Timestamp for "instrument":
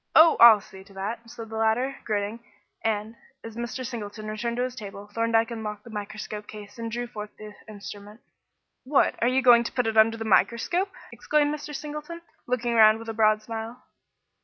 7.67-8.19